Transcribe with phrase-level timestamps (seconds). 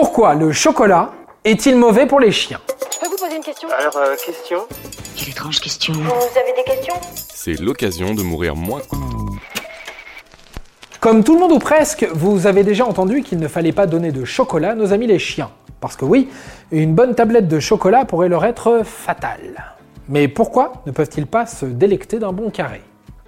[0.00, 1.10] Pourquoi le chocolat
[1.44, 2.58] est-il mauvais pour les chiens
[2.90, 3.68] Je peux vous poser une question?
[3.68, 4.60] Alors, euh, question?
[5.14, 5.92] Quelle étrange question.
[5.92, 6.94] Vous avez des questions?
[7.34, 8.80] C'est l'occasion de mourir moins.
[11.00, 14.10] Comme tout le monde ou presque, vous avez déjà entendu qu'il ne fallait pas donner
[14.10, 15.50] de chocolat à nos amis les chiens.
[15.82, 16.30] Parce que oui,
[16.72, 19.74] une bonne tablette de chocolat pourrait leur être fatale.
[20.08, 22.80] Mais pourquoi ne peuvent-ils pas se délecter d'un bon carré?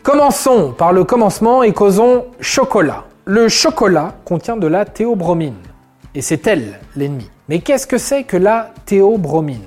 [0.03, 3.05] Commençons par le commencement et causons chocolat.
[3.27, 5.59] Le chocolat contient de la théobromine.
[6.15, 7.31] Et c'est elle l'ennemi.
[7.49, 9.61] Mais qu'est-ce que c'est que la théobromine?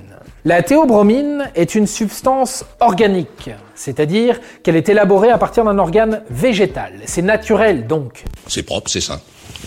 [0.44, 6.92] La théobromine est une substance organique, c'est-à-dire qu'elle est élaborée à partir d'un organe végétal.
[7.06, 8.22] C'est naturel donc.
[8.46, 9.20] C'est propre, c'est sain.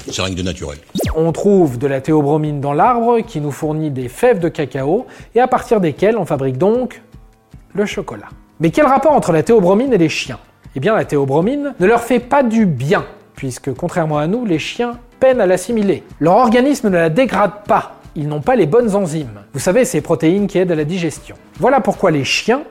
[0.09, 0.77] C'est rien que de naturel.
[1.17, 5.41] On trouve de la théobromine dans l'arbre qui nous fournit des fèves de cacao et
[5.41, 7.01] à partir desquelles on fabrique donc
[7.73, 8.29] le chocolat.
[8.61, 10.39] Mais quel rapport entre la théobromine et les chiens?
[10.75, 14.59] Eh bien la théobromine ne leur fait pas du bien, puisque contrairement à nous, les
[14.59, 16.03] chiens peinent à l'assimiler.
[16.19, 19.41] Leur organisme ne la dégrade pas, ils n'ont pas les bonnes enzymes.
[19.53, 21.35] Vous savez, ces protéines qui aident à la digestion.
[21.59, 22.63] Voilà pourquoi les chiens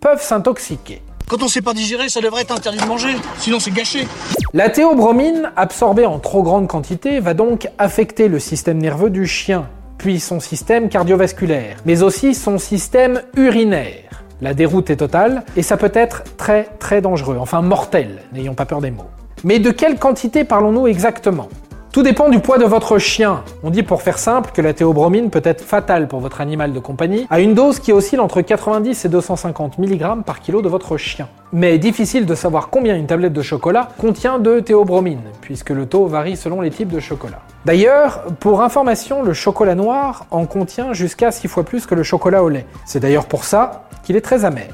[0.00, 1.02] peuvent s'intoxiquer.
[1.28, 4.08] Quand on sait pas digérer, ça devrait être interdit de manger, sinon c'est gâché.
[4.52, 9.68] La théobromine, absorbée en trop grande quantité, va donc affecter le système nerveux du chien,
[9.96, 14.24] puis son système cardiovasculaire, mais aussi son système urinaire.
[14.40, 18.66] La déroute est totale et ça peut être très très dangereux, enfin mortel, n'ayons pas
[18.66, 19.10] peur des mots.
[19.44, 21.48] Mais de quelle quantité parlons-nous exactement?
[21.92, 23.42] Tout dépend du poids de votre chien.
[23.64, 26.78] On dit pour faire simple que la théobromine peut être fatale pour votre animal de
[26.78, 30.96] compagnie à une dose qui oscille entre 90 et 250 mg par kilo de votre
[30.96, 31.28] chien.
[31.52, 36.06] Mais difficile de savoir combien une tablette de chocolat contient de théobromine, puisque le taux
[36.06, 37.40] varie selon les types de chocolat.
[37.64, 42.44] D'ailleurs, pour information, le chocolat noir en contient jusqu'à 6 fois plus que le chocolat
[42.44, 42.66] au lait.
[42.84, 44.68] C'est d'ailleurs pour ça qu'il est très amer.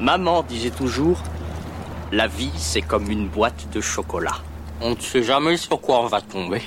[0.00, 1.22] Maman disait toujours,
[2.12, 4.36] la vie c'est comme une boîte de chocolat.
[4.80, 6.62] On ne sait jamais sur quoi on va tomber.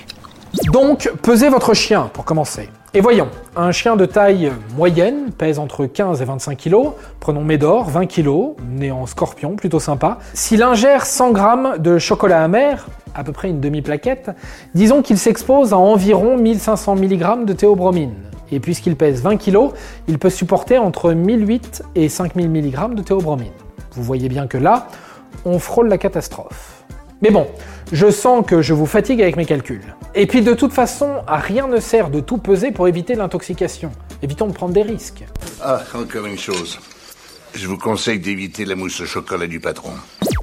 [0.73, 2.70] Donc, pesez votre chien pour commencer.
[2.94, 6.92] Et voyons, un chien de taille moyenne pèse entre 15 et 25 kg.
[7.22, 10.17] Prenons Médor, 20 kg, né en scorpion, plutôt sympa.
[10.33, 12.86] S'il ingère 100 g de chocolat amer,
[13.16, 14.32] à peu près une demi-plaquette,
[14.76, 18.16] disons qu'il s'expose à environ 1500 mg de théobromine.
[18.52, 19.70] Et puisqu'il pèse 20 kg,
[20.10, 23.54] il peut supporter entre 1008 et 5000 mg de théobromine.
[23.93, 24.88] Vous voyez bien que là,
[25.45, 26.80] on frôle la catastrophe.
[27.21, 27.45] Mais bon,
[27.92, 29.95] je sens que je vous fatigue avec mes calculs.
[30.15, 33.92] Et puis de toute façon, à rien ne sert de tout peser pour éviter l'intoxication.
[34.23, 35.23] Évitons de prendre des risques.
[35.61, 36.80] Ah, encore une chose.
[37.54, 39.92] Je vous conseille d'éviter la mousse au chocolat du patron.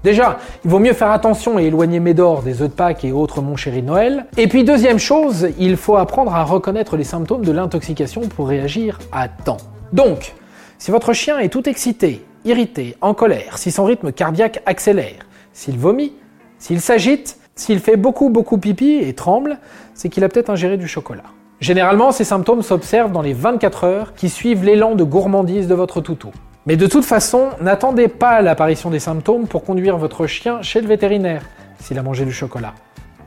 [0.04, 3.42] Déjà, il vaut mieux faire attention et éloigner Médor des œufs de Pâques et autres
[3.42, 4.26] mon chéri Noël.
[4.36, 9.00] Et puis deuxième chose, il faut apprendre à reconnaître les symptômes de l'intoxication pour réagir
[9.10, 9.56] à temps.
[9.92, 10.34] Donc,
[10.78, 15.76] si votre chien est tout excité, irrité, en colère, si son rythme cardiaque accélère, s'il
[15.76, 16.12] vomit,
[16.58, 19.58] s'il s'agite, s'il fait beaucoup beaucoup pipi et tremble,
[19.94, 21.24] c'est qu'il a peut-être ingéré du chocolat.
[21.60, 26.00] Généralement, ces symptômes s'observent dans les 24 heures qui suivent l'élan de gourmandise de votre
[26.00, 26.30] toutou.
[26.66, 30.86] Mais de toute façon, n'attendez pas l'apparition des symptômes pour conduire votre chien chez le
[30.86, 31.42] vétérinaire
[31.80, 32.74] s'il a mangé du chocolat.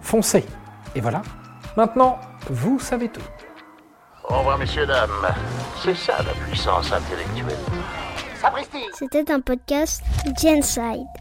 [0.01, 0.45] Foncez.
[0.95, 1.21] Et voilà.
[1.75, 3.21] Maintenant, vous savez tout.
[4.29, 5.09] Au revoir, messieurs, dames.
[5.83, 7.57] C'est ça la puissance intellectuelle.
[8.39, 10.03] Sapristi C'était un podcast
[10.41, 11.20] Genside.